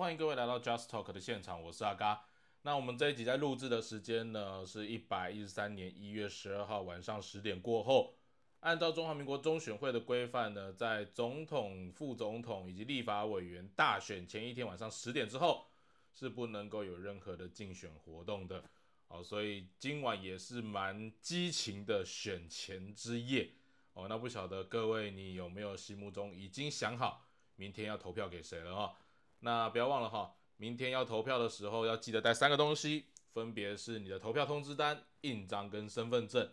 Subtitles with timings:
[0.00, 2.24] 欢迎各位来到 Just Talk 的现场，我是阿嘎。
[2.62, 8.14] 那我们这一集在录制的时间呢，是一百一十三年一月十二号晚上十点过后。
[8.60, 15.66] 按照中华民国中选会的规范呢，在总统、副总统以及立法委员大选前一天晚上十点之后，
[16.14, 18.64] 是不能够有任何的竞选活动的。
[19.08, 23.50] 哦，所以今晚也是蛮激情的选前之夜。
[23.92, 28.96] 哦，那不晓得各位你有没有心目中已经想好明天要投票给谁了哈？
[29.40, 36.50] 那不要忘了哈，明天要投票的时候要记得带三个东西，分别是你的投票通知单、印章跟身份证。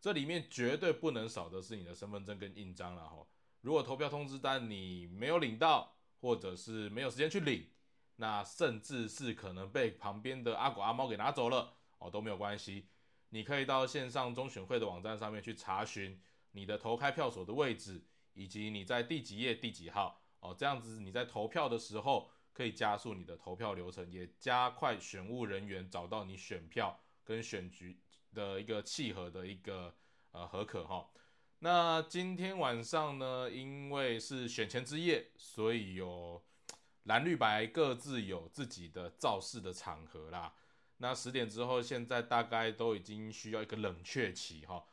[0.00, 3.26] 这里面绝对不能少的是你的身份证跟印章了哈。
[3.60, 7.68] 如果投票通知单你没有领到，或者是没有时间去领，
[8.16, 12.88] 那甚至是可能被旁边的阿狗阿猫给拿走了哦，都没有关系。
[13.28, 16.18] 你可以到线上中选会的网站上面去查询
[16.52, 28.00] 你的投开票所的位置，以及你在第几页第几号哦，这样子你在投票的时候可以加速你的投票流程，也加快选务人员找到你选票跟选举。
[28.32, 29.92] 的一个契合的一个
[30.30, 31.10] 呃合可哈，
[31.58, 36.40] 那今天晚上呢，因为是选前之夜，所以有
[37.02, 40.54] 蓝绿白各自有自己的造势的场合啦。
[40.98, 44.84] 那十点之后，现在大概都已经需要一个冷却期哈。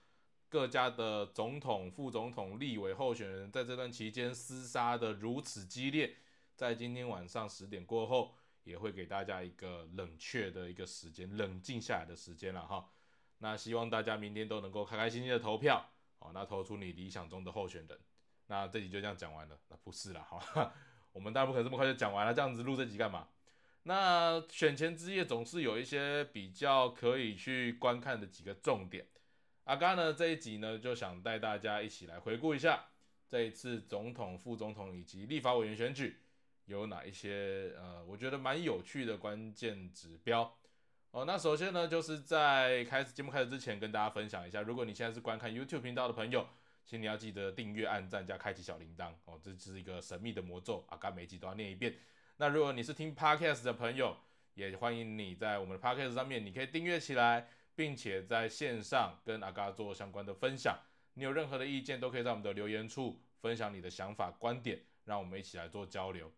[0.50, 6.16] 各家的总统、副总统、立委候选人在这段期间厮杀的如此激烈，
[6.56, 12.90] 在今天晚上十点过后，也会给大家一个冷却的一个时间，冷静下来的时间了哈。
[13.40, 15.86] 那希望大家明天都能够开开心心的投票，
[16.20, 18.00] 好，那投出你理想中的候选人。
[18.48, 20.72] 那这集就这样讲完了，那不是啦，好，
[21.12, 23.28] 我们当然不可能这么快就讲完了，这样子录这集干嘛？
[23.84, 29.06] 那选前之夜总是有一些比较可以去观看的几个重点。
[29.68, 32.86] 阿甘呢这一集呢就想带大家一起来回顾一下
[33.28, 36.22] 这一次总统、副总统以及立法委员选举
[36.68, 40.58] 有哪一些呃，我觉得蛮有趣的关键指标。
[41.12, 46.48] 哦，那首先呢，就是在开始节目开始之前，跟大家分享一下，如果你现在是观看 YouTube 频道的朋友，
[46.86, 51.94] 请你要记得订阅、按赞加开启小铃铛哦，这是一个神秘的魔咒啊，刚每集都要念一遍。
[52.38, 54.16] 那如果你是听 Podcast 的朋友，
[54.54, 60.78] 也欢迎你在我们的 Podcast 上面，你可以订阅起来，并且在线上跟阿嘎做相关的分享。
[61.14, 66.30] 你有任何的意见，都可以在我们的留言处分享你的想法、观点，让我们一起来做交流。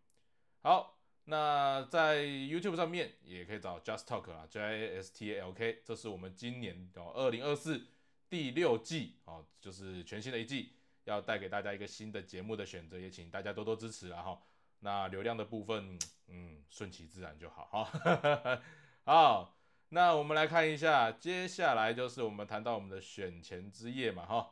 [0.62, 0.98] 好。
[1.26, 7.86] 那在 YouTube 上面也可以找 Just Talk 啊，J I S T A L K，这是我们今年哦二零二四
[8.28, 10.74] 第六季哦，就是全新的一季，
[11.04, 14.42] 要带给大家一个新的节目的选择，也请大家多多支持啊哈。
[14.80, 18.62] 那流量的部分，嗯，顺其自然就好哈。
[19.06, 19.59] 好，
[19.92, 24.52] 那我们来看一下，接下来就是我们谈到我们的选前之夜嘛哈。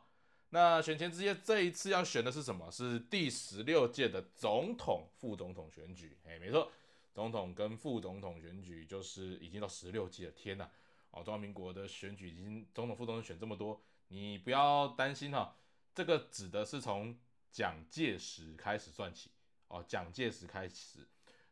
[0.50, 2.68] 那选前之夜这一次要选的是什么？
[2.72, 6.18] 是第十六届的总统、副总统选举。
[6.26, 6.72] 哎，没错，
[7.14, 10.32] 总统跟副总统选举就是已经到十六届了。
[10.32, 10.68] 天呐，
[11.12, 15.54] 哦，中华民国的选举已经总统、副总统选这么多，你不要担心哈。
[15.94, 17.16] 这个指的是从
[17.52, 19.30] 蒋介石开始算起
[19.68, 21.06] 哦，蒋介石开始。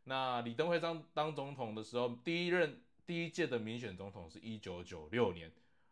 [0.04, 5.50] 那李登辉当当总统的时候，第一任第一届的民选总统是一九九六年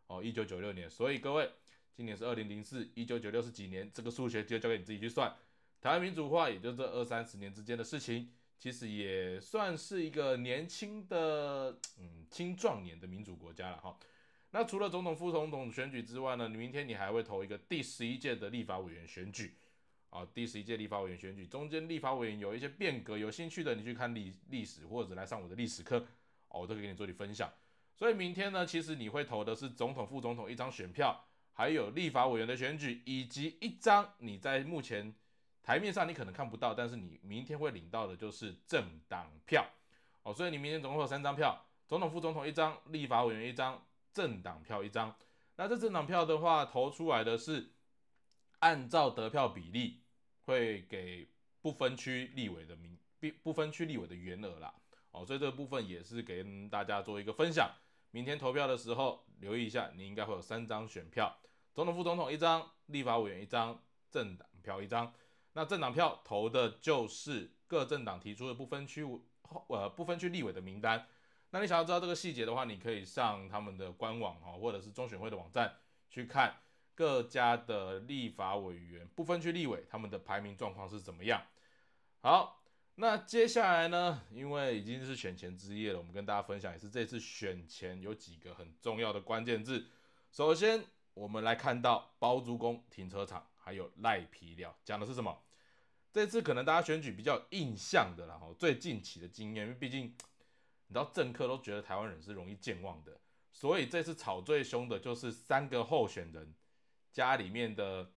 [0.08, 0.90] 哦，一九九六年。
[0.90, 1.48] 所以各位。
[1.96, 3.88] 今年是二零零四，一九九六是几年？
[3.94, 5.32] 这个数学就交给你自己去算。
[5.80, 13.96] 台湾民主化也就这二三十年之间的事情，其实也算是一个年轻的嗯青壮年的民主国家了哈。
[14.50, 19.54] 那除了总统、副总统选举之外呢，你明天你还会投一个第十一届的立法委员选举
[20.10, 20.26] 啊。
[20.34, 26.04] 第十一届立法委员选举中间，立法委员有一些变革，有兴趣的你去看历历史或者来上我的历史课
[26.54, 27.52] 哦，我都可以给你做点分享。
[27.94, 31.24] 所以明天呢，其实你会投的是总统、副总统一张选票。
[31.56, 35.14] 还有立法委员的选举，以及一张你在目前
[35.62, 39.64] 台面上你可能看不到，但是你明天会领到的就是政党票
[40.24, 40.34] 哦。
[40.34, 45.14] 所以你明天总共有三张票：总统、副总统一张，立法委员一张，政党票一张。
[45.54, 47.70] 那这政党票的话，投出来的是
[48.58, 50.02] 按照得票比例
[50.46, 51.28] 会给
[51.62, 54.74] 不分区立委的名不不分区立委的员额啦。
[55.14, 57.70] 哦，所以这个部分也是给大家做一个分享。
[58.10, 61.38] 明天投票的时候，留意一下，你应该会有三张选票：
[61.72, 63.80] 总统、副总统一张，立法委员一张，
[64.10, 65.14] 政党票一张。
[65.52, 69.06] 那政党票投的就是各政党提出的不分区
[69.68, 71.06] 呃不分区立委的名单。
[71.50, 75.76] 那你想要知道这个细节的话，你可以上他们的官网哈，或者是中选会的网站
[76.10, 76.56] 去看
[76.96, 81.40] 各家的立法委员不分区立委他们的排名状况是怎么样。
[82.20, 82.63] 好。
[82.96, 84.22] 那接下来呢？
[84.30, 89.86] 因为已经是选前之夜了，我们跟大家分享也是这次选前有几个很重要的关键字。
[90.30, 95.42] 首先，我们来看到包租公停车场，还有赖皮料，讲的是什么？
[96.12, 103.18] 这次可能大家选举比较印象的，然后最近期的经验，因为毕竟你知道政客都觉得台湾人是容易健忘的，
[103.50, 106.54] 所以这次吵最凶的就是三个候选人
[107.12, 108.12] 家里面的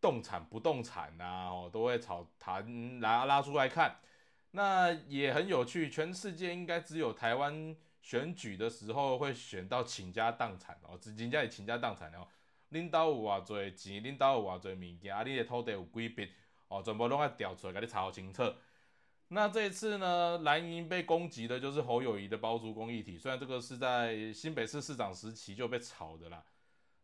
[0.00, 3.96] 动产、不动产呐，哦，都会炒谈拉拉出来看。
[4.52, 12.26] 那也很有趣，全世界应该只有台湾选举的时候会选到倾家荡产哦，只人家也倾家荡产哦。
[12.70, 16.30] 领导有偌侪钱，领导有偌侪物件，啊，你的土地有几笔
[16.68, 18.42] 哦，全部拢要调出来，给你查好清楚。
[19.28, 26.42] 那这一次呢，蓝营被攻击的就是侯友谊的包租公益体，虽然这个是在新北市市长时期就被炒的啦，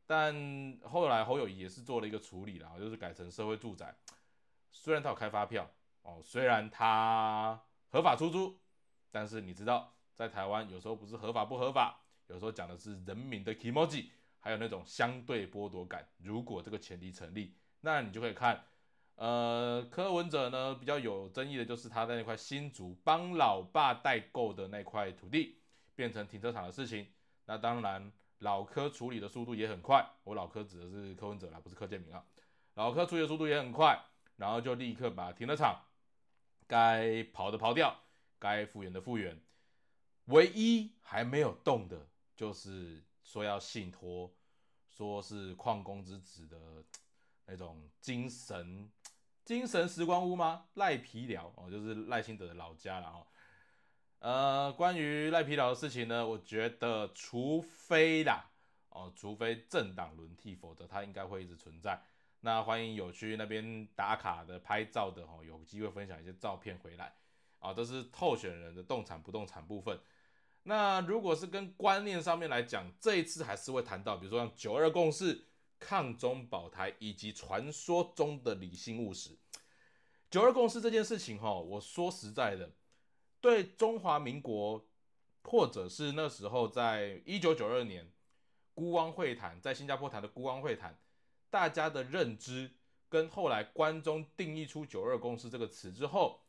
[0.07, 3.95] 但后来侯友谊也是做了一个处理啦，就是改成社会住宅。
[4.71, 5.71] 虽然他有开发票
[6.03, 7.61] 哦，虽然他
[7.91, 8.59] 合法出租，
[9.11, 14.11] 但是你知道，在台湾有时候不是合法不合法，有时候讲的是人民的 emoji。
[14.41, 18.63] 还有那种相对剥夺感，如果这个前提成立，那你就可以看，
[19.15, 25.57] 呃，柯文哲呢比较有争议的就是他在那块新竹帮老爸代购的那块土地
[25.95, 27.07] 变成停车场的事情。
[27.47, 28.13] 那当然，
[28.45, 32.25] 老柯处理的速度也很快，我老柯指的是柯文哲啦，不是柯建明啊。
[32.75, 33.99] 老柯处理的速度也很快，
[34.37, 35.83] 然后就立刻把停车场
[36.67, 37.97] 该跑的跑掉，
[38.39, 39.41] 该复原的复原，
[40.27, 42.07] 唯一还没有动的
[42.37, 43.03] 就是。
[43.27, 44.31] 说要信托，
[44.87, 46.85] 说是矿工之子的
[47.47, 48.93] 那种精神
[49.47, 50.67] 精神时光屋吗？
[50.75, 53.27] 赖皮寮哦，就是赖清德的老家了哦。
[54.21, 58.51] 呃，关于赖皮寮的事情呢，我觉得除非啦
[58.89, 62.03] 哦，除非政党轮替，否则它应该会一直存在。
[62.41, 67.15] 那欢迎有去那边打卡的、拍照的哦，有机会分享一些照片回来
[67.59, 67.73] 啊。
[67.73, 69.99] 这是候选人的动产、不动产部分。
[70.65, 75.45] 那如果是跟观念上面来讲，这一次还是会谈到，比如说像九二共识、
[75.79, 79.37] 抗中保台以及传说中的理性务实。
[80.31, 82.71] 九二共识这件事情，哈，我说实在的，
[83.45, 84.83] 对中华民国，
[85.43, 88.11] 或者是那时候在一九九二年
[88.73, 90.99] 孤汪会谈在新加坡谈的孤汪会谈，
[91.51, 92.71] 大家的认知
[93.11, 96.41] 跟后来关中定义出九二共识这个词之后，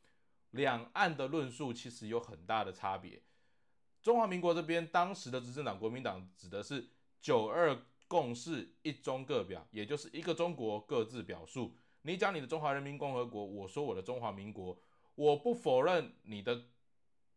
[0.52, 3.22] 两岸的论述其实有很大的差别。
[4.02, 6.88] 中华民国这边当时的执政党国民党指的是
[7.20, 7.78] 九二
[8.08, 11.76] 共识一中各表，也就是一个中国各自表述。
[12.04, 14.80] 你讲你的中华人民共和国，我说我的中华民国，
[15.16, 16.64] 我不否认你的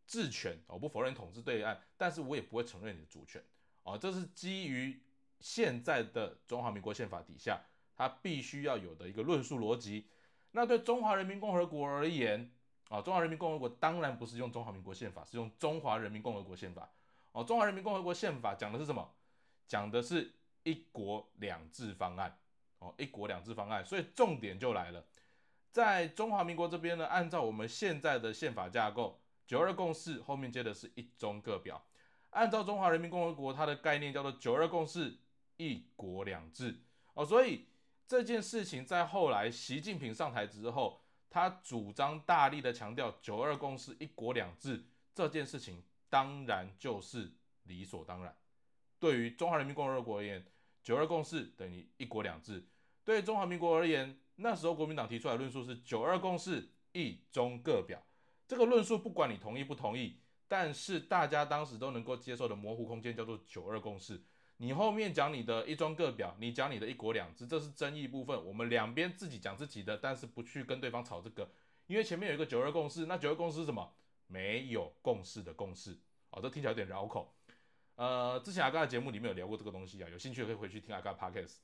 [0.08, 3.40] 治权，我不否认统治对岸，但是我也不会承认你的主权。
[3.84, 5.00] 啊，这是基于
[5.38, 7.60] 现在的中华民国宪法底下，
[7.94, 10.08] 它必须要有的一个论述逻辑。
[10.52, 12.50] 那对中华人民共和国而言，
[12.88, 16.90] 啊，中华人民共和国当然不是用中华民国宪法，是用中华人民共和国宪法。
[17.32, 19.14] 哦，中华人民共和国宪法讲的是什么？
[19.66, 20.32] 讲的是
[20.62, 22.38] 一国两制方案。
[22.78, 23.84] 哦，一国两制方案。
[23.84, 25.04] 所以重点就来了，
[25.70, 31.84] 在中华民国这边呢，按照我们现在的宪法架构，九二共识后面接的是一中各表。
[32.30, 35.18] 按照中华人民共和国它的概念叫做九二共识，
[35.56, 36.84] 一国两制。
[37.14, 37.66] 哦，所以
[38.06, 41.00] 这件事情在后来习近平上台之后。
[41.30, 44.82] 他主张大力的强调“九二共识”“一国两制”
[45.14, 47.30] 这件事情，当然就是
[47.64, 48.34] 理所当然。
[48.98, 50.42] 对于中华人民共和国而言
[50.82, 52.62] ，“九二共识”等于“一国两制”；
[53.04, 58.02] 对中华民国而言，那时候国民党提出来论述是“九二共识”“一中各表”。
[58.48, 60.16] 这个论述不管你同意不同意，
[60.48, 64.22] 但是大家当时都能够接受的模糊空间叫做“九二共识”。
[64.56, 68.42] 你后面讲你的一中各表，你讲你的一国两制，这是争议部分。
[68.44, 71.50] 我们两边自己讲自己的，但是不去跟对方吵这个，
[71.86, 73.04] 因为前面有一个九二共识。
[73.04, 73.92] 那九二共识是什么？
[74.26, 75.98] 没有共识的共识。
[76.30, 77.34] 哦，这听起来有点绕口。
[77.96, 81.56] 呃，之前阿嘎的节目里面有聊过这个东西啊，有兴趣可以回去听阿嘎 podcast。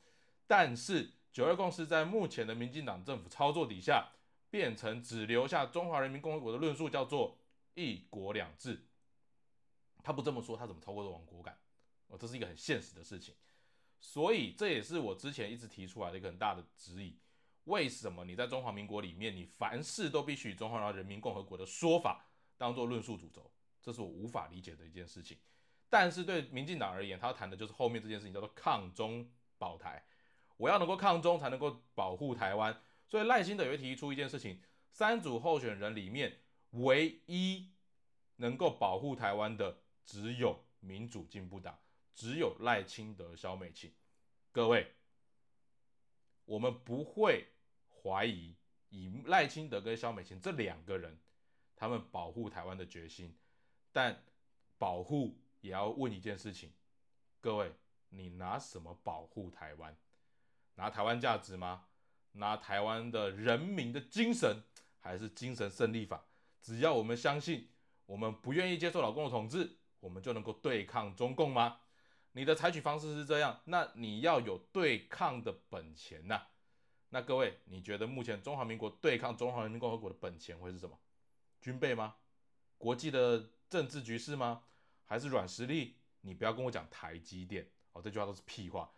[0.46, 4.10] 但是九二共识在目前的民进党政府操作底下，
[4.54, 7.36] 变成只留下中华人民共和国的论述，叫做
[7.74, 8.86] 一国两制。
[10.00, 11.58] 他不这么说，他怎么超过的亡国感？
[12.06, 13.34] 哦，这是一个很现实的事情，
[13.98, 17.18] 所以这也是我之前一直提出来的一个很大的质疑：
[17.64, 22.24] 为什么你在中华民国里面，你凡事都必须以中华人民共和国的说法
[22.56, 23.50] 当做论述主轴？
[23.82, 25.36] 这是我无法理解的一件事情。
[25.90, 30.06] 但是对民进党而言，他要谈的就是后面这件事情，叫做抗中保台。
[30.56, 32.80] 我要能够抗中，才能够保护台湾。
[33.08, 37.72] 所以赖清德也会提出一件事情：三组候选人里面，唯一
[38.36, 41.78] 能够保护台湾的，只有民主进步党。
[42.14, 43.92] 只有赖清德、萧美琴，
[44.52, 44.92] 各位，
[46.44, 47.48] 我们不会
[47.88, 48.54] 怀疑
[48.88, 51.18] 以赖清德跟萧美琴这两个人，
[51.74, 53.36] 他们保护台湾的决心。
[53.90, 54.24] 但
[54.78, 56.72] 保护也要问一件事情：
[57.40, 57.72] 各位，
[58.10, 59.96] 你拿什么保护台湾？
[60.76, 61.86] 拿台湾价值吗？
[62.34, 64.62] 拿台湾的人民的精神，
[65.00, 66.24] 还是精神胜利法？
[66.60, 67.68] 只要我们相信，
[68.06, 71.80] 我们不愿意接受老共的统治，我们就能够对抗中共吗？
[72.32, 76.48] 你的采取方式是这样，那你要有对抗的本钱呐。
[77.10, 80.98] 那各位，你觉得目前中华民国对抗中华人民共和国的本钱会是什么？
[81.60, 82.16] 军备吗？
[82.76, 84.64] 国际的政治局势吗？
[85.04, 85.96] 还是软实力？
[86.22, 88.90] 你不要跟我讲台积电哦，这句话都是屁话。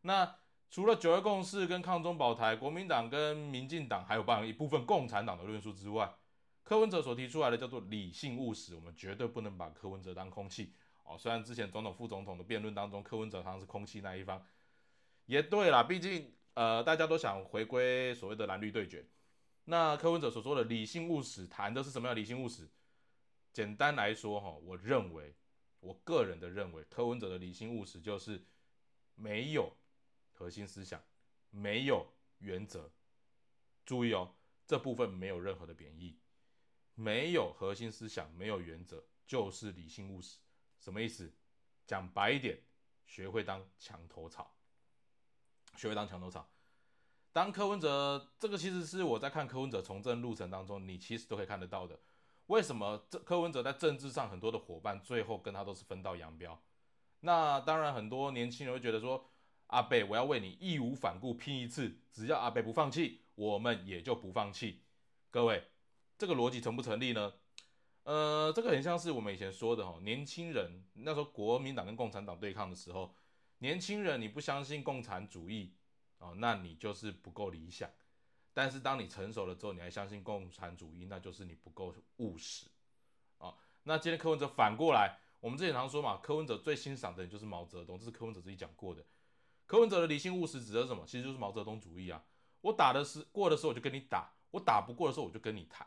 [0.00, 0.36] 那
[0.70, 6.14] 除了九二共识跟抗中保台，国民党跟民进党还有包含一部分共产党的论述之外，
[6.62, 10.72] 柯文哲所提出来的叫做理性务实，我们绝对不能把柯文哲当空气。
[11.02, 14.46] 哦，虽然之前总统副总统的辩论当中，柯文哲好像是空气那一方，
[15.26, 19.04] 也对啦，毕竟呃大家都想回归所谓的蓝绿对决。
[19.64, 22.70] 那柯文哲所说的理性务实，谈的是什么样理性务实？
[23.52, 25.34] 简单来说哈，我认为，
[25.80, 28.46] 我个人的认为，柯文哲的理性务实就是
[29.16, 29.72] 没有
[30.40, 31.02] 核心思想，
[31.50, 32.90] 没有原则。
[33.84, 34.34] 注意哦，
[34.66, 36.18] 这部分没有任何的贬义，
[36.94, 40.38] 没有核心思想，没有原则，就是理性务实。
[40.78, 41.30] 什么意思？
[41.86, 42.62] 讲白一点，
[43.04, 44.56] 学会当墙头草，
[45.76, 46.50] 学会当墙头草。
[47.32, 52.00] 当柯文哲，这个其实是我在看柯文哲从政路程当中，你其实都可以看得到的。
[52.46, 56.58] 为什么这柯文哲在政治上很多的伙伴最后跟他都是分道扬镳？
[57.20, 59.28] 那当然，很多年轻人会觉得说，
[59.70, 64.82] 阿贝，我要为你义无反顾拼一次，只要阿贝不放弃，我们也就不放弃。
[65.30, 65.68] 各位，
[66.18, 67.34] 这个逻辑成不成立呢？
[68.02, 73.14] 呃，这个很像是我们以前说的哈，年轻人那时候国民党跟共产党对抗的时候，
[73.58, 75.72] 年轻人你不相信共产主义
[76.18, 77.88] 哦，那你就是不够理想；
[78.52, 82.66] 但是当你成熟了之后，你还相信共产主义，那就是你不够务实
[83.38, 83.54] 啊。
[83.84, 89.06] 那今天柯文哲反过来，我们之前常说嘛，柯文哲最欣赏的人就是毛泽东，这是柯文哲自己讲过的。
[89.70, 91.06] 柯文哲的理性务实指的是什么？
[91.06, 92.24] 其实就是毛泽东主义啊。
[92.60, 95.86] 我打的是过的时候我就跟你打，我打不过的时候我就跟你谈。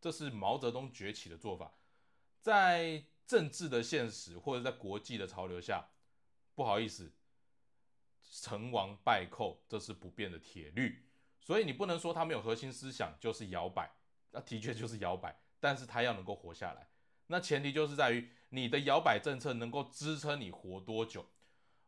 [0.00, 1.74] 这是毛泽东崛起的做法，
[2.40, 5.88] 在政治的现实或者在国际的潮流下，
[6.54, 7.12] 不好意思，
[8.40, 11.04] 成王败寇这是不变的铁律，
[11.38, 13.92] 所以你不能说他没有核心思想就是摇摆，
[14.30, 16.88] 那的确就是摇摆，但是他要能够活下来，
[17.26, 21.26] 那前提就是在于你的摇摆政策能够支撑你活多久。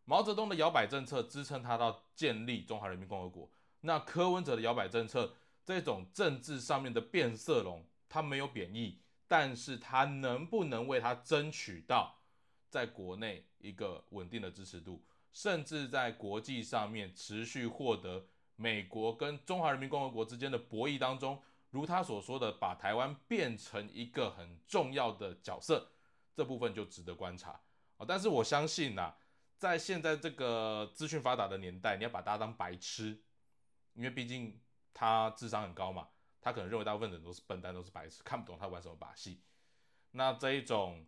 [0.04, 5.34] 毛泽东的摇摆政策支撑他到建立中华人民共和国，那柯文哲的摇摆政策
[5.64, 7.84] 这种政治上面的变色龙。
[8.06, 12.16] 他没有贬义，但是他能不能为他争取到
[12.70, 25.88] 在国内一个稳定的支持度，甚至在国际上面持续获得美国跟中华人民共和国之间的博弈当中，如他所说的，把台湾变成一个很重要的角色，
[26.36, 27.60] 这部分就值得观察
[27.96, 28.06] 啊。
[28.06, 29.12] 但是我相信呐，
[29.64, 33.18] 在现在这个资讯发达的年代，你要把大家当白痴，
[33.94, 34.60] 因为毕竟
[34.92, 36.08] 他智商很高嘛。
[36.42, 39.40] 他可能认为大部分人都是笨蛋，都是白痴，看不懂他玩什么把戏。
[40.10, 41.06] 那这一种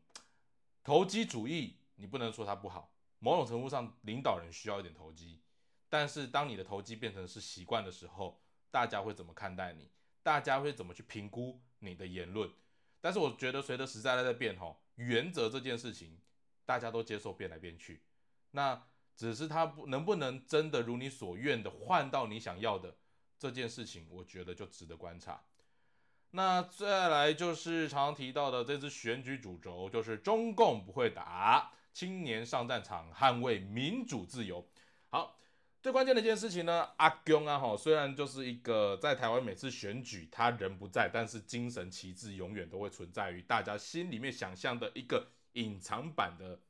[0.82, 2.94] 投机主义，你不能说他不好。
[3.18, 5.42] 某种程度上，领导人需要一点投机。
[5.90, 9.90] 但是当你的投机变成是习惯的时候，大家会怎么看待你？
[10.22, 12.50] 大家会怎么去评估你的言论？
[13.02, 16.18] 但是我觉得，随着时代在变，哈，原则这件事情，
[16.64, 18.02] 大家都接受变来变去。
[18.52, 22.96] 那只是他不能不能真的如你所愿的换到你想要的。
[23.38, 25.44] 这件事情我觉得就值得观察。
[26.30, 34.66] 那再来就是常提到的这支选举主轴，就是中共不会打，青年上战场捍卫民主自由。
[35.10, 35.38] 好，
[35.82, 46.60] 最关键的一件事情呢，阿公啊哈，虽然就是一个在台湾每次选举他人不在，但是精神旗帜永远都会存在于大家心里面想象的一个隐藏版的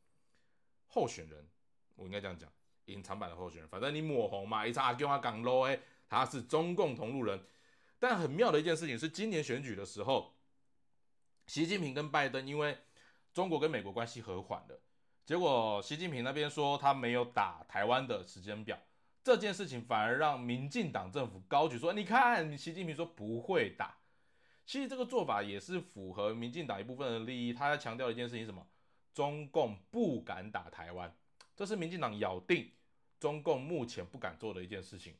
[0.87, 1.49] 候选人。
[1.97, 2.49] 我应该这样讲，
[2.85, 5.81] 隐藏版的候选人，反正你抹红嘛，一查阿公啊港喽诶。
[6.09, 7.45] 他是中共同路人，
[7.99, 10.37] 但很妙的一件事情是，今年选举的时候，
[11.49, 12.79] 习近平跟拜登因为
[13.35, 14.81] 中国跟美国关系和缓了，
[15.25, 18.79] 结果习近平那边说他没有打台湾的时间表，
[19.25, 23.99] 这件事情反而让民进党政府高举说，你看习近平说不会打，
[24.65, 28.65] 其实这个做法也是符合民进党一部分的利益，他在强调一件事情什么？
[29.13, 31.13] 中共不敢打台湾，
[31.57, 32.71] 这是民进党咬定
[33.19, 35.17] 中共目前不敢做的一件事情。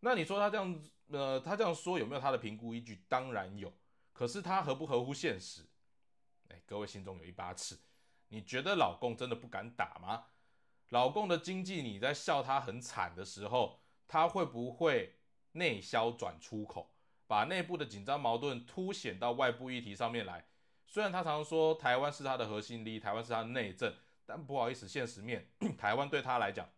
[0.00, 3.04] 那你说他这样，呃，他这样说有没有他的评估依据？
[3.08, 3.72] 当然有，
[4.12, 5.62] 可是他合不合乎现实？
[6.48, 7.76] 哎，各位心中有一把尺，
[8.28, 10.24] 你觉得老公真的不敢打吗？
[10.88, 15.16] 老公的经济你在笑他很惨的时候，他会不会
[15.52, 16.94] 内销转出口，
[17.26, 20.46] 把内部的紧张矛盾凸显到外部议题上面来？
[20.86, 23.92] 虽然他常说台湾是他的核心利益，台湾是他的内政，
[24.28, 26.68] 但不好意思，现实面，台湾对他来讲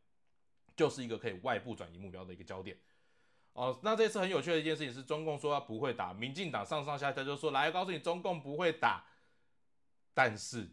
[0.76, 2.78] 就是一个可以外部转移目标的一个焦点。
[3.54, 9.04] 哦，那这次很有趣的一件事情是，中共说他不会打，民进党上上下下就说来告诉你，中共不会打。
[10.14, 10.70] 但是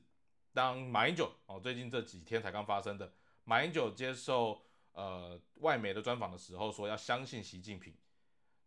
[0.53, 3.11] 当马英九哦，最近这几天才刚发生的，
[3.43, 7.91] 马英九接受呃外媒的专访的时候说要相信习近平。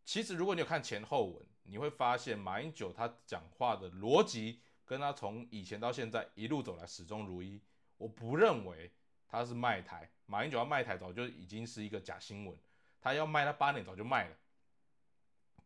[0.05, 7.63] 其实如果你有看前后文，你会发现马英九他讲话的逻辑跟他从以前到现在一路走来始终如一。
[8.01, 8.91] 我不认为
[9.29, 12.59] 他是卖台，马英九要卖台早就已经是一个假新闻。
[12.99, 14.37] 他要卖，他八年早就卖了。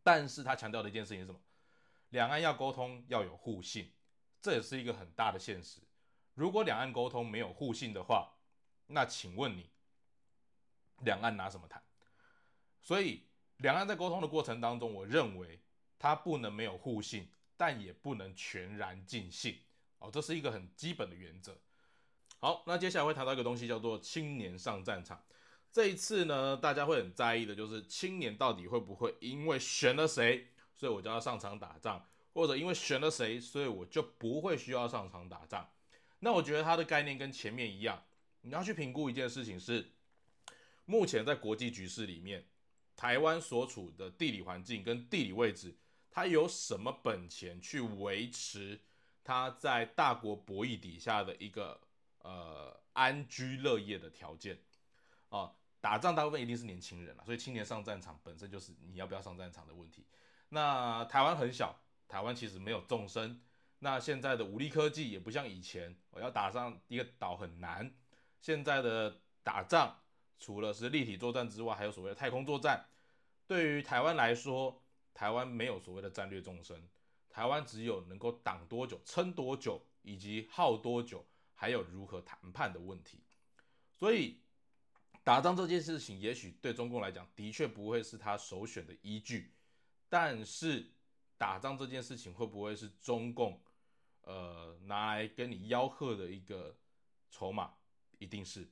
[0.03, 1.41] 但是他强调的一件事情是什么？
[2.09, 3.89] 两岸要沟通要有互信，
[4.43, 5.81] 这也是一个很大的现实。
[6.35, 8.35] 如果两岸沟通没有互信的话，
[8.89, 9.71] 那请问你，
[11.05, 11.81] 两岸拿什么谈？
[12.83, 15.63] 所以两岸在沟通的过程当中，我认为
[16.01, 19.61] 它不能没有互信，但也不能全然尽信。
[20.01, 21.57] 哦，这是一个很基本的原则。
[22.45, 25.25] 好，那接下来会谈到一个东西，叫做青年上战场。
[25.73, 35.67] 这一次呢，大家会很在意的就是青年到底会不会因为选了谁，所以我就要上场打仗，或者因为选了谁，所以我就不会需要上场打仗。
[36.19, 38.05] 那我觉得它的概念跟前面一样，
[38.43, 39.93] 你要去评估一件事情是，
[40.85, 42.45] 目前在国际局势里面，
[42.95, 45.79] 台湾所处的地理环境跟地理位置，
[46.11, 48.83] 它有什么本钱去维持
[49.25, 51.81] 它在大国博弈底下的一个
[52.25, 54.59] 呃安居乐业的条件
[55.29, 55.53] 啊？
[55.81, 60.07] 打仗大部分一定是年轻人了，所以青年上战场本身就是你要不要上战场的问题。
[60.49, 61.79] 那台湾很小，
[62.09, 63.41] 台湾其实没有纵深。
[63.81, 67.95] 那现在的武力科技也不像以前，我要打上一个岛很难。
[68.41, 70.01] 现在的打仗
[70.39, 72.87] 除了是立体作战之外，还有所谓的太空作战。
[73.47, 76.89] 对于台湾来说，台湾没有所谓的战略纵深，
[77.29, 83.23] 台湾只有能够挡多久、撑多久，以及耗多久，还有如何谈判的问题。
[83.95, 84.41] 所以。
[85.23, 89.55] 打仗这件事情，也许对中共来讲，的确不会是他首选的依据。
[90.07, 90.93] 但是，
[91.39, 93.59] 打仗这件事情会不会是中共，
[94.21, 96.77] 呃，拿来跟你吆喝的一个
[97.31, 97.73] 筹码？
[98.19, 98.71] 一定是。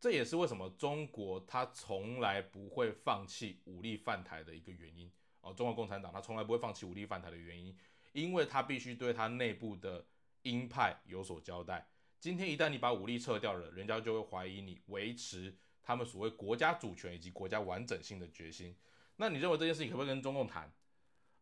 [0.00, 5.12] 这也是为什么中国他从来不会放弃武力犯台的一个原因。
[5.42, 7.76] 哦，中国共产党他从来不会放弃武力犯台的原因，
[8.14, 10.02] 因为他必须对他内部的
[10.44, 11.86] 鹰派有所交代。
[12.20, 15.56] 今天一旦你把武力撤掉了，人家就会怀疑你维持。
[15.82, 18.76] 他们所谓国家主权以及国家完整性的决心，
[19.16, 20.70] 那你认为这件事情可不可以跟中共谈？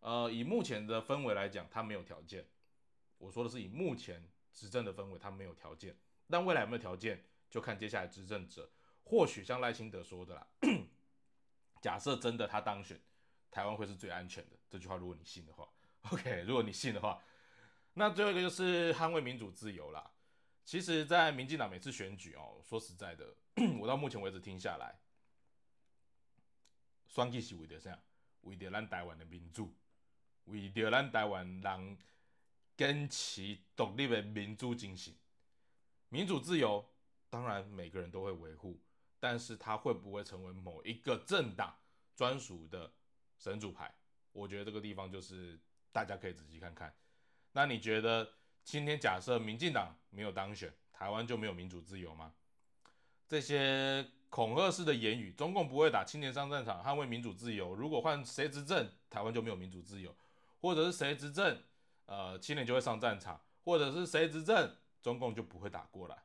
[0.01, 2.47] 呃，以目前的氛围来讲，他没有条件。
[3.19, 5.99] 我说的是以目前执政的氛围，他没有条件。
[6.31, 8.71] 但未来有没有条件，就看接下来执政者。
[9.03, 10.47] 或许像赖清德说的啦，
[11.83, 12.99] 假设真的他当选，
[13.51, 14.57] 台湾会是最安全的。
[14.71, 15.69] 这句话如果你信的话
[16.13, 17.21] ，OK，如果你信的话，
[17.95, 20.13] 那最后一个就是捍卫民主自由啦。
[20.69, 23.35] 其实，在民进党每次选举哦，说实在的。
[23.81, 25.01] 我到目前为止听下来，
[27.07, 27.99] 选举是为着啥？
[28.43, 29.75] 为着咱台湾的民主，
[30.45, 31.99] 为着咱台湾人
[32.77, 35.15] 坚持独立的民主精神。
[36.11, 36.87] 民主自由
[37.31, 38.79] 当然每个人都会维护，
[39.19, 41.75] 但是它会不会成为某一个政党
[42.15, 42.93] 专属的
[43.39, 43.91] 神主牌？
[44.33, 45.59] 我觉得这个地方就是
[45.93, 46.95] 大家可以仔细看看。
[47.53, 48.35] 那你觉得
[48.69, 52.35] 今天假设民进党没有当选，台湾就没有民主自由吗？
[53.27, 57.75] 这些恐吓式的言语，中共不会打青年上战场，捍卫民主自由。
[57.75, 60.11] 如果换谁执政，台湾就没有民主自由；
[60.61, 61.63] 或者是谁执政，
[62.05, 66.19] 呃，青年就会上战场；或者是谁执政，中共就不会打过来。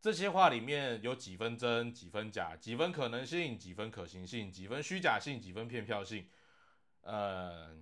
[0.00, 6.28] 这些话里面有几分真，几分假，几分可能性，几分可行性，几分虚假性，几分骗票性。
[7.02, 7.74] 呃，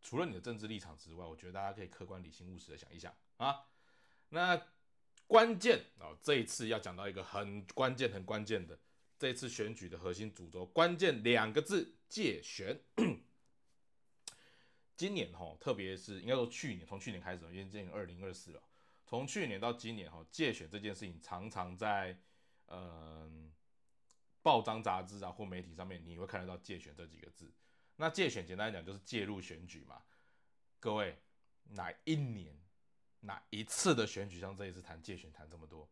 [0.00, 3.66] 除了你的政治立场之外，我觉得大家可以客观、理性、务实的想一想啊。
[4.30, 4.66] 那。
[5.26, 8.78] 关键啊，这一次要讲到一个很关键、很关键的，
[9.18, 12.80] 这次选举的核心主轴，关键两个字：借选。
[14.96, 18.62] 今年哈，特别是应该说去年，从去年开始，因为今年二零二四了，
[19.04, 22.18] 从去年到今年哈，借选这件事情常常在
[22.68, 23.52] 嗯
[24.40, 27.52] 报章、杂志啊或媒体上面，你会看得到“借选”这几个字。
[28.00, 30.02] 那借选简单来讲就是介入选举嘛。
[30.78, 31.18] 各位，
[31.70, 32.56] 哪一年？
[33.20, 35.90] 哪一次的选举像这一次谈借选谈这么多？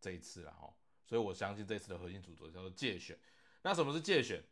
[0.00, 0.72] 这一次了哈，
[1.04, 3.18] 所以我相信这次的核心主轴叫做借选。
[3.62, 4.44] 那什么是借选？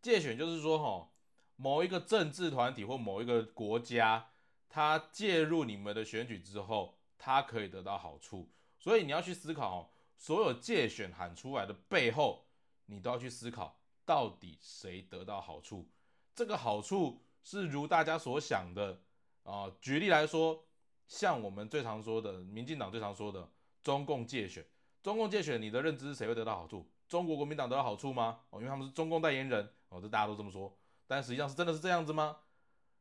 [0.00, 1.10] 借选就是说哈，
[1.56, 4.30] 某一个政治团体或某一个国家，
[4.68, 8.48] 它介入你们的选举之后，它可以得到好处。
[8.78, 12.46] 所以你要去思考，所有借选喊出来的背后，
[12.86, 15.90] 你都要去思考，到底谁得到好处？
[16.34, 19.00] 这个好处是如大家所想的
[19.44, 19.70] 啊。
[19.80, 20.64] 举例来说。
[21.08, 23.46] 像我们最常说的，民进党最常说的
[23.82, 24.64] 中共借选，
[25.02, 26.90] 中共借选，你的认知是谁会得到好处？
[27.06, 28.40] 中国国民党得到好处吗？
[28.48, 30.74] 哦，因为他们是中共代言人哦，这大家都这么说，
[31.06, 32.38] 但实际上是真的是这样子吗？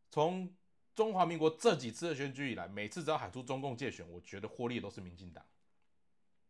[0.09, 0.53] 从
[0.93, 5.45] 中华民国这几次的选举以来，每次只要喊出中共借选，我觉得获利的都是民进党，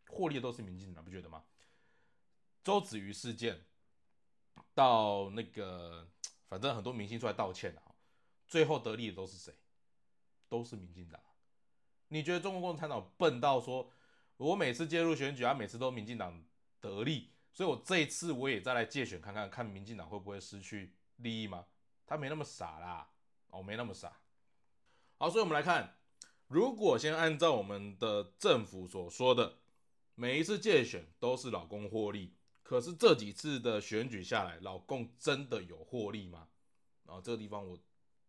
[0.09, 1.43] 获利的都是民进党，不觉得吗？
[2.63, 3.65] 周子瑜事件
[4.73, 6.07] 到那个，
[6.51, 7.81] 反正很多明星出来道歉了，
[8.45, 9.55] 最后得利的都是谁？
[10.49, 11.17] 都是民进党。
[12.09, 13.89] 你觉得中国共产党笨到说，
[14.35, 16.43] 我每次介入选举啊，每次都民进党
[16.81, 21.67] 得利，所以我这一次我也再来借选看看，看民进党会不会失去利益吗？
[22.05, 23.07] 他没那么傻啦，
[23.47, 24.17] 哦，没那么傻。
[25.17, 25.95] 好，所以我们来看，
[26.47, 29.59] 如果先按照我们的政府所说的，
[30.15, 32.35] 每一次借选都是老公获利，
[32.71, 36.47] 可是这几次的选举下来，老公真的有获利吗？
[37.03, 37.77] 然后这个地方我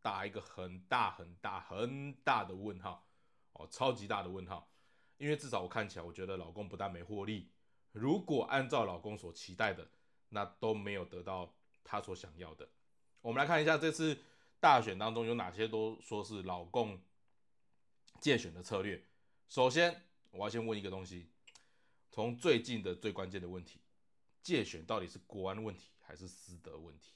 [0.01, 3.07] 打一个很大很大很大的问号，
[3.53, 4.69] 哦，超级大的问号，
[5.17, 7.53] 因为至少我看起来，我觉得老公不但没获利，
[7.93, 9.89] 如果按照老公所期待的，
[10.31, 12.69] 那都没有得到他所想要的。
[13.21, 14.19] 我们来看一下这次。
[14.59, 17.01] 大选当中有哪些都说是老共
[18.21, 19.05] 借选的策略？
[19.49, 21.31] 首先，我要先问一个东西：
[22.11, 23.82] 从最近的最关键的问题，
[24.43, 27.13] 借选到底是国安问题还是私德问题？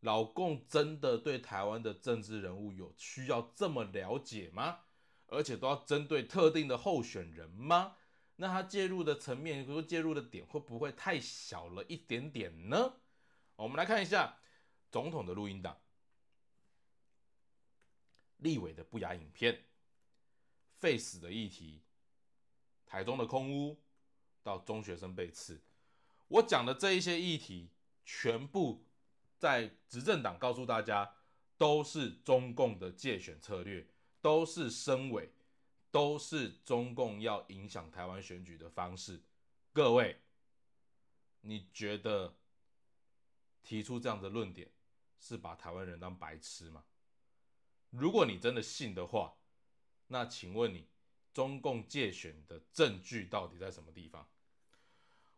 [0.00, 4.80] 老共真的对台湾的政治人物有需要这么了解吗？
[5.28, 7.96] 而且都要针对特定的候选人吗？
[8.36, 13.00] 那他介入的层面，如说介入的点，会不会太小了一点点呢？
[13.56, 14.38] 我们来看一下
[14.92, 15.80] 总统的录音档。
[18.36, 19.64] 立委的不雅影片，
[20.76, 21.82] 废死的议题，
[22.84, 23.80] 台中的空屋，
[24.42, 25.58] 到中学生被刺，
[26.28, 27.70] 我讲的这一些议题，
[28.04, 28.86] 全部
[29.38, 31.16] 在执政党告诉大家，
[31.56, 33.86] 都是中共的借选策略，
[34.20, 35.32] 都是声委，
[35.90, 39.22] 都是中共要影响台湾选举的方式。
[39.72, 40.20] 各位，
[41.42, 42.36] 你觉得
[43.62, 44.70] 提出这样的论点，
[45.20, 46.84] 是把台湾人当白痴吗？
[47.90, 49.36] 如果你真的信的话，
[50.08, 50.88] 那请问你
[51.32, 54.28] 中共借选的证据到底在什么地方？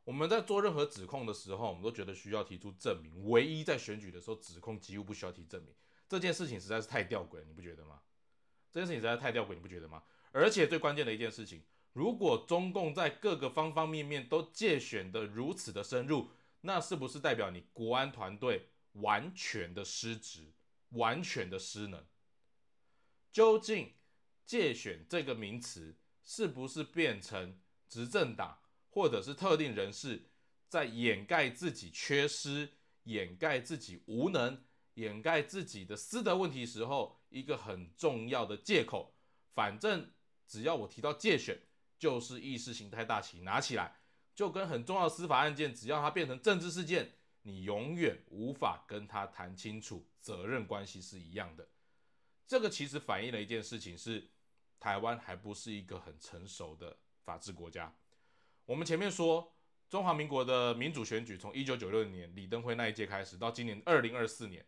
[0.08, 3.28] 我们在做任何指控的时候，我们都觉得需要提出证明。
[3.28, 5.74] 唯一在选举的时候，指控几乎不需要提证明。
[6.08, 8.00] 这件事情实在是太吊诡了，你不觉得吗？
[8.72, 10.02] 这件事情实在太吊诡，你不觉得吗？
[10.32, 16.30] 而且最关键的一件事情，如果中共在各个方方面面都借选的如此的深入，
[16.62, 20.54] 那是不是代表你国安团队完全的失职，
[20.92, 22.06] 完全的失能？
[23.30, 23.92] 究竟
[24.46, 30.30] 借选这个名词是不是变成执政党或者是特定人士
[30.68, 32.70] 在掩盖自己缺失、
[33.04, 39.14] 掩盖自己无能、掩盖自己的私德问题时候一个很重要的借口？
[39.54, 40.12] 反正
[40.46, 41.58] 只要我提到借选，
[41.98, 44.00] 就是意识形态大旗拿起来，
[44.34, 51.68] 就跟很重要的司法案件，只要它变成政治事件，你永远无法跟他谈清楚责任关系是一样的。
[52.46, 54.30] 这个其实反映了一件事情，是
[54.78, 57.94] 台湾还不是一个很成熟的法治国家。
[58.68, 59.50] 我们前面说，
[59.88, 64.62] 中华民国的民主选举从一九九六年李登辉那一届开始，到今年二零二四年，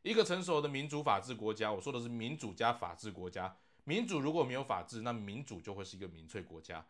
[0.00, 3.54] 一个成熟的民主法治国家，我说的是民主加法治国家。
[3.84, 6.86] 民主如果没有法治，那民主就会是一个民粹国家。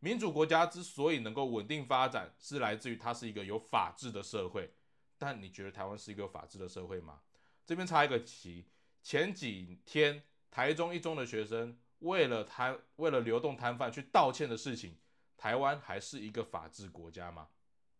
[0.00, 4.72] 民主国家之所以能够稳定发展，是来自于它是一个有法治的社会。
[5.18, 7.20] 但你觉得台湾是一个法治的社会吗？
[7.66, 8.64] 这边插一个旗。
[9.02, 14.96] 前几天，台中一中的学生为了摊为了流动摊贩去道歉的事情，
[15.38, 17.48] 台湾还是一个法治国家吗？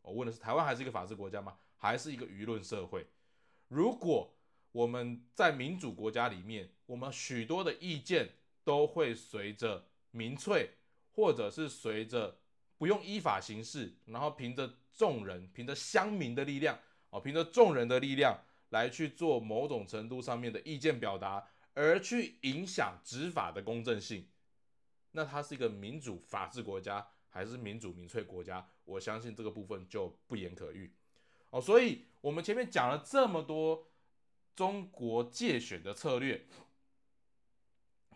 [0.02, 1.56] 我问的是台湾还是一个法治国家吗？
[1.76, 3.06] 还是一个舆论社会？
[3.68, 4.34] 如果
[4.72, 8.28] 我们在民主国家里面，我们许多的意见
[8.64, 10.72] 都会随着民粹，
[11.14, 12.40] 或者是随着
[12.76, 18.38] 不用依法行事，然后凭着众人，凭着乡民的力量，哦，凭着众人的力量。
[18.70, 24.28] 来去做某种程度上面的意见表达，而去影响执法的公正性，
[25.12, 28.66] 那它是一个民主法治国家还是民主民粹国家？
[28.84, 30.94] 我相信这个部分就不言可喻
[31.50, 31.60] 哦。
[31.60, 33.88] 所以，我们前面讲了这么多
[34.56, 36.46] 中国借选的策略，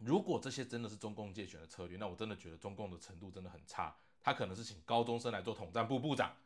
[0.00, 3.96] 如果这些真的是中共借选的策略，那我真的觉得中共的程度真的很差。
[4.22, 6.36] 他可能是请高中生来做统战部部长。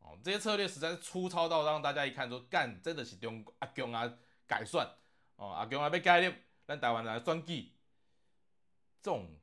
[0.00, 4.84] 哦，这些策略实在是粗糙到让大家一看说，干真的是中阿公啊改算
[5.36, 7.72] 哦，阿公啊被改念，让台湾来算计。
[9.00, 9.36] 这种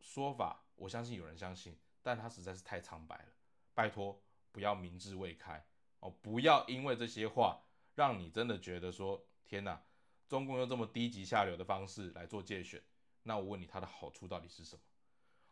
[0.00, 3.28] 说法，我相信有人相信，但他实在是太苍白了。
[3.74, 5.64] 拜托，不要明智未开
[6.00, 7.62] 哦，不要因为这些话，
[7.94, 9.82] 让你真的觉得说，天哪，
[10.28, 12.82] 中共用这么低级下流的方式来做界选，
[13.22, 14.82] 那我问你，它的好处到底是什么？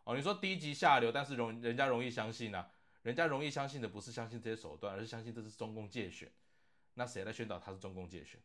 [0.04, 2.66] 哦，你说低级下流，但是容人家容易相信呢？
[3.02, 6.30] 人家容易相信的不是相信这些手段，而是相信这是中共界选。
[6.94, 8.38] 那谁在宣导他是中共界选？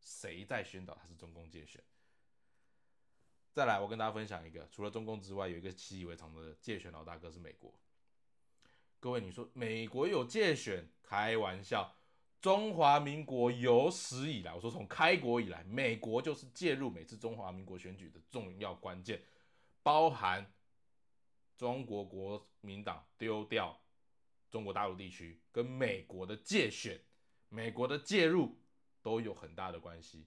[0.00, 1.80] 谁在宣导他是中共界选？
[3.52, 7.74] 再来，我跟大家分享一个，除了中共之外，有一个习以为常的借选老大哥是美国。
[9.00, 10.88] 各位，你说美国有借选？
[11.02, 11.92] 开玩笑，
[12.40, 19.20] 中华民国有史以来，我说从开国以来，美国就是介入每次中华民国选举的重要关键，
[19.82, 20.52] 包含
[21.56, 23.80] 中国国民党丢掉
[24.48, 27.00] 中国大陆地区，跟美国的借选、
[27.48, 28.60] 美国的介入
[29.02, 30.24] 都有很大的关系。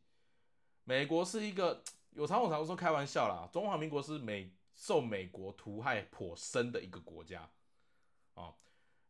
[0.83, 1.81] 美国是一个。
[2.15, 7.49] 有常我常说开玩笑啦，中华民国是美受美国屠害颇深的一个国家
[8.35, 8.53] 啊。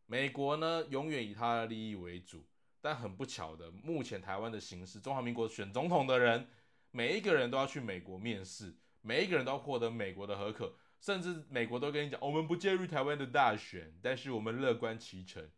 [0.06, 2.46] 美国呢，永远以他的利益为主，
[2.82, 6.48] 但很不巧的，目前台湾的形势，中华民国选总统的人，
[6.92, 15.50] 每一个人都要去美国面试，每一个人都要获得美国的合可，甚至美国都跟你讲，我们不介入台湾的大选，但是我们乐观其成。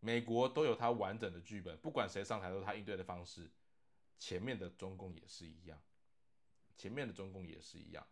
[0.00, 3.48] 美国都有它完整的剧本，不管谁上台都是他应对的方式。
[4.18, 5.78] 前面的中共也是一样。
[6.82, 8.04] 前面的中共也是一样，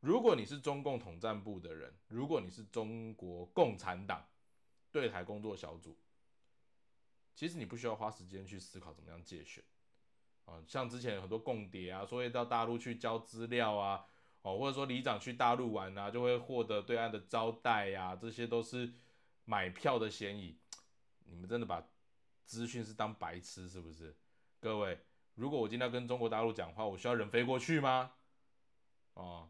[0.00, 4.26] 如果你是中共统战部的人，如果你是中国共产党
[4.90, 5.96] 对台工作小组，
[7.32, 9.62] 其实你不需要花时间去思考怎么样借选
[10.46, 14.04] 啊，像之前很多共谍啊，说会到大陆去交资料啊，
[14.42, 18.92] 哦，或者说里长去大陆玩啊，就会获得对岸的招待呀，这些都是
[19.44, 20.58] 买票的嫌疑。
[21.26, 21.88] 你们真的把
[22.44, 24.16] 资讯是当白痴是不是，
[24.58, 24.98] 各位？
[25.38, 28.10] 如果我今天要跟中国大陆讲话，我需要人飞过去吗？
[29.14, 29.48] 哦，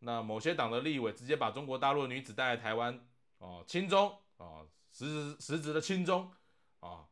[0.00, 6.30] 那某些党的立委直接把中国大陆的女子带来台湾，哦，亲中，哦，实质实质的亲中，
[6.80, 7.08] 啊，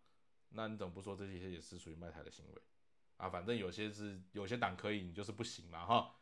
[0.50, 2.60] 那你怎么不说这些也是属于卖台的行为？
[3.16, 6.14] 啊，反正有些是有些党可以，你就是不行嘛，哈，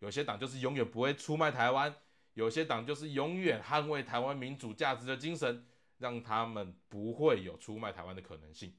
[0.00, 1.94] 有些党就是永远不会出卖台湾，
[2.34, 5.64] 有些党就是永远捍卫台湾民主价值的精神，
[5.98, 8.76] 让他们不会有出卖台湾的可能性。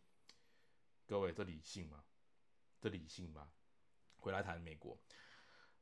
[1.07, 2.03] 各位，这理性吗？
[2.83, 3.47] 的理性吗？
[4.17, 4.97] 回来谈美国，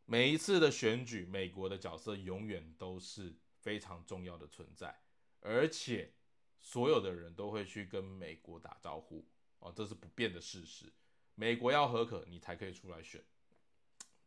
[0.06, 5.00] 每一次的选举，美国的角色永远都是非常重要的存在，
[5.42, 6.14] 而且
[6.60, 9.28] 所有的人都会去跟美国打招呼
[9.60, 10.92] 哦，这是不变的事实。
[11.36, 13.24] 美国要合可，你才可以出来选，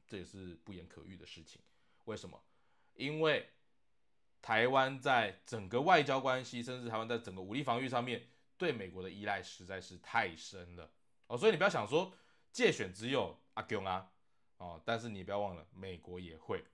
[0.06, 1.60] 这也是不言可喻的事情。
[2.04, 2.40] 为什么？
[2.94, 3.48] 因为
[4.40, 10.92] 台湾在整个外交关系，甚至台湾在整个武力防御上面，对美国的依赖实在是太深了
[11.26, 12.14] 哦，所以你不要想说。
[12.54, 14.12] 借选只有阿公啊，
[14.58, 16.64] 哦，但是你不要忘了，美国也会。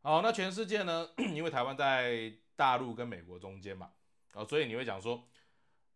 [0.00, 1.10] 好，那全世界呢？
[1.34, 3.92] 因为台湾在大陆跟美国中间嘛，
[4.34, 5.28] 哦，所以你会讲说，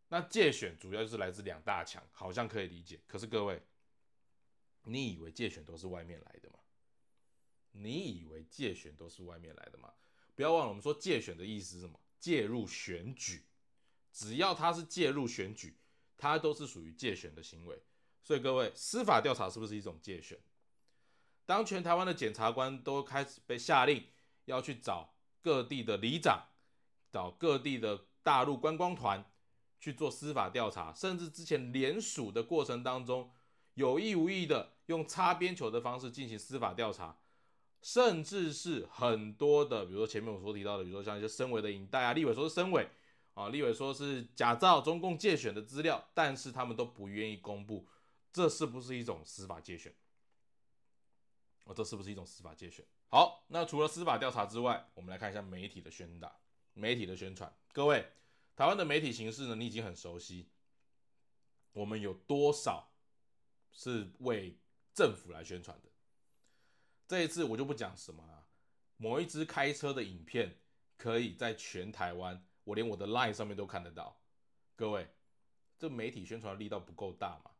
[0.09, 3.01] 那借选主要就是来自两大强，好像可以理解。
[3.07, 3.63] 可是各位，
[4.83, 6.59] 你以为借选都是外面来的吗？
[7.71, 9.93] 你以为借选都是外面来的吗？
[10.35, 12.01] 不要忘了，我们说借选的意思是什么？
[12.19, 13.45] 介入选举，
[14.11, 15.79] 只要他是介入选举，
[16.19, 17.81] 他都是属于借选的行为。
[18.23, 20.39] 所以各位，司法调查是不是一种借选？
[21.47, 24.07] 当全台湾的检察官都开始被下令
[24.45, 26.47] 要去找各地的里长，
[27.11, 29.25] 找各地的大陆观光团
[29.81, 33.33] 去做司法调查，甚至之前联署的过程当中，
[33.75, 37.17] 有意无意的用擦边球的方式进行司法调查，
[37.83, 42.89] 甚至是很多的，比如说前面我所提到的，比如说像一些身委的影带啊，立委说是身委
[43.35, 47.89] 啊，立委说是假造中共借选的资料，但是他们都不愿意公布。
[48.33, 49.95] 这是不是一种司法界选？
[51.65, 52.85] 哦，这是不是一种司法界选？
[53.09, 56.41] 好，那除了司法调查之外，我们来看一下媒体的宣导、
[56.73, 57.53] 媒体的宣传。
[57.73, 58.11] 各位，
[58.57, 60.49] 台湾的媒体形式呢，你已经很熟悉。
[61.73, 62.93] 我们有多少
[63.73, 64.59] 是为
[64.95, 65.89] 政府来宣传的？
[67.07, 68.47] 这一次我就不讲什么了。
[68.97, 70.61] 某一支开车的影片，
[70.97, 74.21] 可以在全台湾，我连我的 line 上面都看得到。
[74.77, 75.09] 各位，
[75.79, 77.51] 这媒体宣传力道不够大嘛？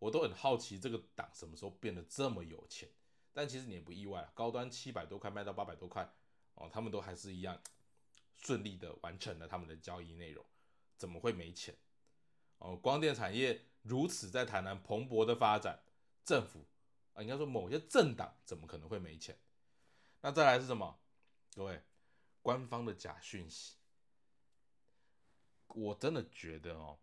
[0.00, 2.88] 我都很好奇这个党什么时候变得这么有钱，
[3.34, 6.10] 但其实你也不意外高端七百多块卖到八百多块
[6.54, 7.60] 哦，他们都还是一样
[8.38, 10.44] 顺利的完成了他们的交易内容，
[10.96, 11.76] 怎么会没钱？
[12.58, 15.78] 哦，光电产业如此在台南蓬勃的发展，
[16.24, 16.64] 政府
[17.12, 19.38] 啊，应该说某些政党怎么可能会没钱？
[20.22, 20.98] 那再来是什么？
[21.54, 21.82] 各位，
[22.40, 23.76] 官方的假讯息，
[25.68, 26.98] 我真的觉得哦，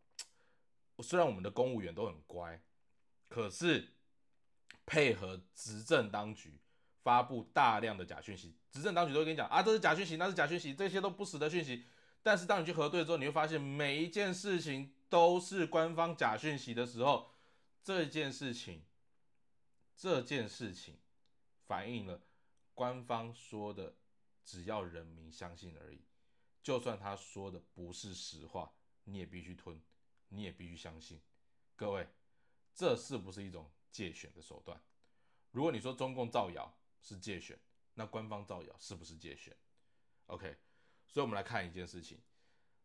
[1.03, 2.59] 虽然我们的公务员都很乖。
[3.27, 3.93] 可是，
[4.85, 6.59] 配合执政当局
[7.03, 11.85] 发布大量的假讯息，执政当局都会跟你讲啊，这是假讯息，那是假讯息，这些都不实的讯息。
[12.23, 17.31] 但是当你去核对之后，你会发现每一件事情都是官方假讯息的时候，
[17.83, 18.83] 这件事情，
[19.95, 20.97] 这件事情
[21.65, 22.21] 反映了
[22.73, 23.95] 官方说的
[24.43, 26.01] 只要人民相信而已，
[26.61, 28.73] 就算他说的不是实话，
[29.05, 29.81] 你也必须吞，
[30.29, 31.21] 你也必须相信。
[31.77, 32.07] 各位，
[32.77, 34.79] 这是不是一种借选的手段？
[35.49, 37.57] 如果你说中共造谣是借选，
[37.95, 39.57] 那官方造谣是不是借选
[40.27, 40.55] ？OK，
[41.07, 42.19] 所以我们来看一件事情，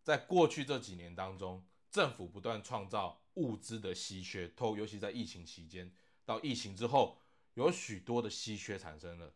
[0.03, 5.93] 在过去这几年当中，政府不断创造物资的稀缺，透尤其在疫情期间
[6.25, 7.19] 到疫情之后，
[7.53, 9.35] 有许多的稀缺产生了。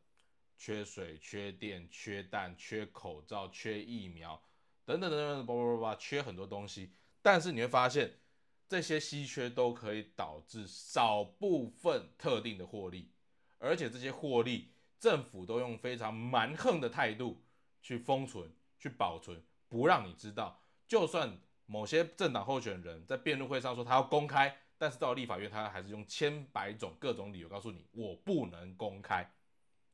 [0.58, 4.42] 缺水、缺电、缺蛋、缺口罩、缺疫苗，
[4.86, 6.94] 等等等等，叭叭叭叭，缺很多东西。
[7.20, 8.18] 但是你会发现，
[8.68, 13.10] 这些稀缺都可以导致少部分特定的获利，
[13.58, 17.42] 而且这些获利，政府都用非常蛮横的态度
[17.80, 20.60] 去封存、去保存，不让你知道。
[20.86, 29.32] 就算某些政党候选人在辩论会上说他要公开，但是到立法院，他还是用千百种各种理由告诉你，我不能公开。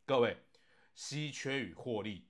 [0.07, 0.37] 各位。
[0.95, 2.29] 稀缺与获利，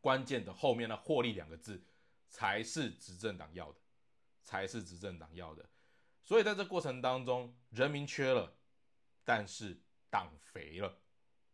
[0.00, 1.84] 关键的后面的“获利”两个字，
[2.30, 3.78] 才是执政党要的，
[4.44, 5.68] 才是执政党要的。
[6.22, 8.54] 所以在这过程当中，人民缺了，
[9.24, 11.00] 但是党肥了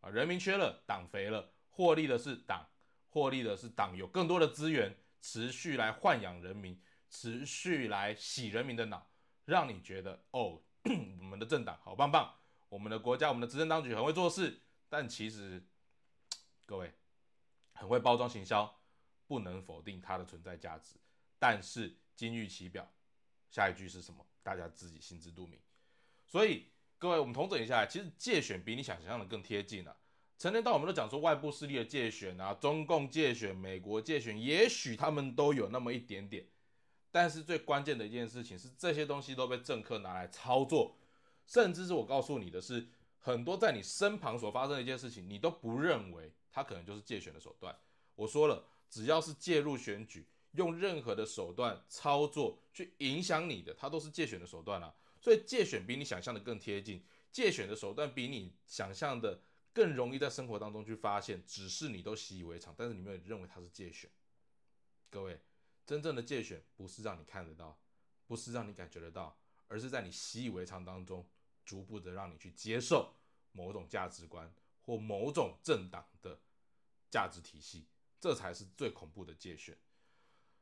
[0.03, 0.11] 啊！
[0.11, 2.69] 人民缺了，党肥了，获利的是党，
[3.09, 9.11] 获利的是党有更多的资源，持续来豢养人民，持续来洗人民的脑，
[9.47, 12.35] 让你觉得哦， 我们的政党好棒棒，
[12.69, 15.65] 我们的国家，我们的执政当局很会做事，但其实。
[16.67, 16.95] 各位
[17.73, 18.81] 很会包装行销，
[19.27, 20.95] 不能否定它的存在价值。
[21.37, 22.87] 但是金玉其表，
[23.51, 24.27] 下一句是什么？
[24.43, 25.59] 大家自己心知肚明。
[26.27, 26.67] 所以
[26.99, 29.97] 各位，我们统整一下，其实借选比你想象的更贴近了。
[30.37, 36.47] 成年到我们都讲说外部势力的借选啊，中共借选、美国借选，也许他们都有那么一点点。
[37.11, 40.99] 但是最关键的一件事情是，这些东西都被政客拿来操作，
[41.47, 46.31] 甚至是我告诉你的是，很多在你身旁所发生的一件事情，你都不认为。
[46.53, 47.75] 它可能就是借选的手段。
[48.15, 54.95] 我说了，只要是介入选举，用任何的手段操作去影响你的，它都是借选的手段啊。
[55.21, 61.45] 所以借选比你想象的更贴近，借选的手段比你想象的更容易在生活当中去发现。
[61.47, 64.11] 只是你都习以为常，但是你没有认为它是借选。
[65.11, 65.41] 各位，
[65.87, 67.81] 真正的借选不是让你看得到，
[68.27, 71.29] 不是让你感觉得到，而是在你习以为常当中，
[71.65, 73.15] 逐步的让你去接受
[73.53, 74.53] 某种价值观。
[74.83, 76.41] 或某种政党的
[77.11, 77.87] 价值体系，
[78.19, 79.77] 这才是最恐怖的界选。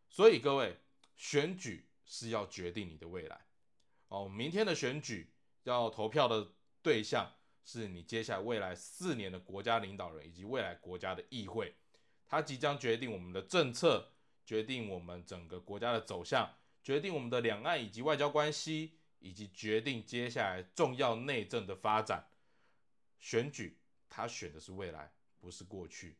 [0.08, 0.76] 所以各位，
[1.16, 3.46] 选举是要决定你的未来
[4.08, 4.28] 哦。
[4.28, 5.32] 明天的选举
[5.64, 11.74] 要投票的对象是你接下来未来四年的国家领导人以及未来国家的议会，
[12.26, 14.12] 它即将决定我们的政策，
[14.44, 22.28] 决定我们整个国家的走向，决定我们的两岸以及外交关系，以及决定接下来重要内政的发展。
[23.18, 23.78] 选举。
[24.10, 26.16] 他选的是未来，不是过去，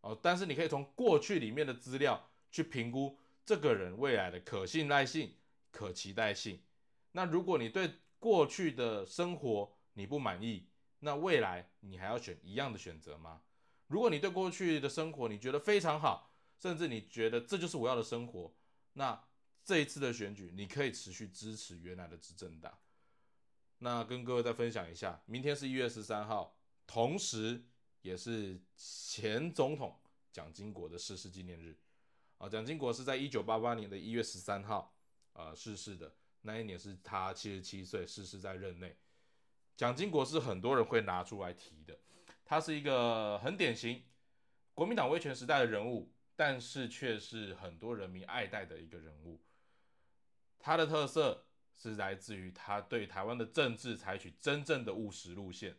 [0.00, 5.34] 哦，但是你可以从过去里面的资料去评估这个人未来的可信赖性、
[5.70, 6.62] 可期待性。
[7.12, 10.66] 那如果你对过去的生活你不满意，
[11.00, 13.42] 那未来你还要选一样的选择吗？
[13.88, 18.54] 如果你对过去的生活你觉得非常好，甚至你觉得这就是我要的生活，
[18.94, 19.22] 那
[19.62, 22.78] 这一次的选举你可以持续支持原来的执政党。
[23.80, 26.56] 那跟各位再分享一下，明天是一月十三号。
[26.86, 27.62] 同时，
[28.00, 30.00] 也是前总统
[30.32, 31.76] 蒋经国的逝世纪念日
[32.38, 32.48] 啊。
[32.48, 34.94] 蒋经国是在一九八八年的一月十三号
[35.32, 38.96] 啊逝世的，那一年是他七十七岁逝世在任内。
[39.76, 41.98] 蒋经国是很多人会拿出来提的，
[42.44, 44.02] 他是一个很典型
[44.72, 49.42] 国民党威权时代的人物，但是却是很多人民爱戴的一个人物。
[50.58, 51.44] 他的特色
[51.76, 55.76] 是来自于他对台湾的政治采取真正的务实路线。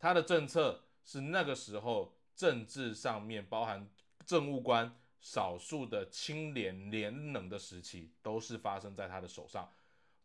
[0.00, 3.88] 他的政策是那个时候政治上面包含
[4.26, 9.72] 政务官少数的清廉廉能的时期，都是发生在他的手上。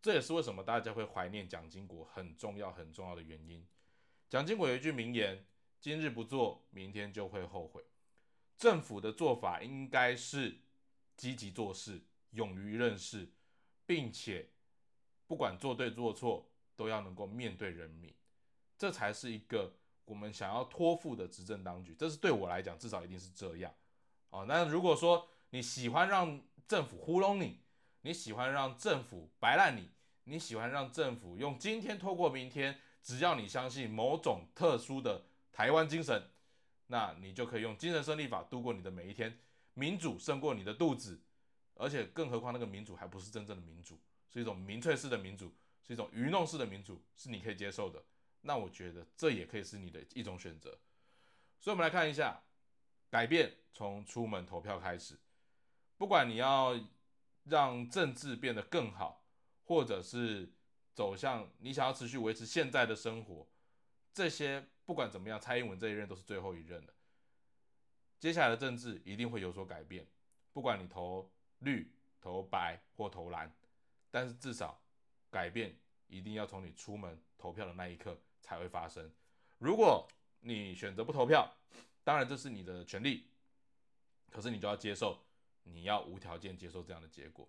[0.01, 3.65] 这也是为什么大家会怀念蒋经国很重要很重要的原因。
[4.29, 5.45] 蒋经国有一句名言
[5.79, 7.83] ：“今日不做，明天就会后悔。”
[8.57, 10.59] 政府的做法应该是
[11.15, 13.31] 积极做事，勇于认识，
[13.85, 14.49] 并且
[15.27, 18.13] 不管做对做错，都要能够面对人民。
[18.77, 19.73] 这才是一个
[20.05, 23.73] 我们想要托付的执政当局，这是对我来讲，至少一定是这样
[24.33, 24.45] 啊。
[24.47, 27.59] 那如果说你喜欢让政府糊弄你，
[28.01, 29.91] 你喜欢让政府白烂你，
[30.23, 36.31] 你喜欢让政府用今天拖过明天，只要你相信某种特殊的台湾精神，
[36.87, 39.37] 那你就可以用精神胜利法度过你的每一天。
[39.75, 41.19] 民主胜过你的肚子，
[41.73, 43.99] 而且更何况那个民主还不是真正的民主，
[44.31, 48.03] 是一种民粹式的民主，是一种愚弄式的民主，是你可以接受的。
[48.41, 50.77] 那我觉得这也可以是你的一种选择，
[51.59, 52.43] 所以我们来看一下，
[53.13, 55.15] 改变从出门投票开始。
[55.99, 56.75] 不管你要
[57.43, 59.23] 让政治变得更好，
[59.65, 60.51] 或者是
[60.95, 63.47] 走向你想要持续维持现在的生活，
[64.11, 66.93] 这些不管怎么样，蔡英文这一任都是最后一任了。
[68.19, 70.07] 接下来的政治一定会有所改变，
[70.51, 73.55] 不管你投绿、投白或投蓝，
[74.09, 74.81] 但是至少
[75.29, 79.07] 改变一定要从你出门投票的那一刻才会发生。
[79.59, 80.07] 如果
[80.39, 81.55] 你选择不投票，
[82.03, 83.27] 当然这是你的权利，
[84.29, 85.23] 可是你就要接受，
[85.63, 87.47] 你要无条件接受这样的结果。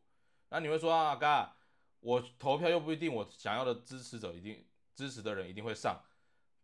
[0.51, 1.51] 那你会说啊，哥，
[2.01, 6.01] 我投票又不一定我想要的支持者一定支持的人一定会上，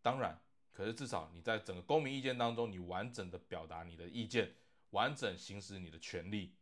[0.02, 0.40] 当然。
[0.72, 4.54] 可是至少你在整个公民意见当中，你完整的表达你的意见，
[4.90, 6.54] 完整行使你的权利。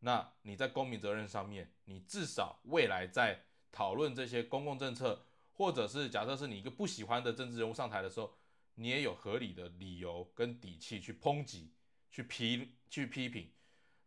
[0.00, 8.34] 那你在公民责任上面，你至少未来在讨论这些公共政策，或者是假设是你一个不喜欢的政治人物上台的时候，
[8.74, 11.72] 你也有合理的理由跟底气去抨击、
[12.10, 13.50] 去批、去批评。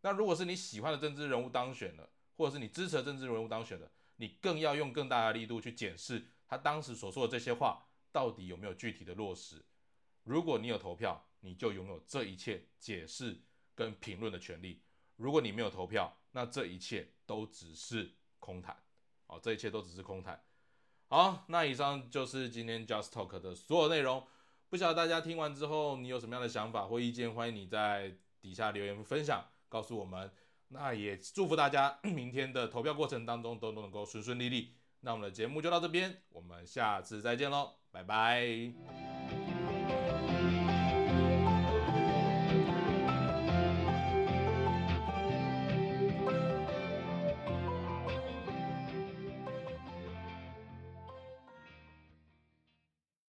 [0.00, 7.82] 那如果是你喜欢的政治人物当选了，或者是你支持的政治人物当选了，你更要用更大的力度去检视他当时所说的这些话。
[8.12, 9.62] 到底有没有具体的落实？
[10.22, 13.38] 如果你有投票，你就拥有这一切解释
[13.74, 14.80] 跟评论的权利；
[15.16, 18.74] 如果你没有投票，那这一切都只是空谈。
[19.26, 20.42] 哦，这一切都只是空谈。
[21.08, 24.26] 好，那以上就是今天 Just Talk 的所有内容。
[24.68, 27.32] 不晓得大家听完之后，你有什么样的想法或意见？
[27.32, 30.30] 欢迎你在底下留言分享，告诉我们。
[30.68, 34.74] 那也祝福大家 明天的投票过程当中都能够顺顺利利。
[35.00, 37.74] 那我们的节目就到这边，我们下次再见喽。
[37.92, 39.15] 拜拜。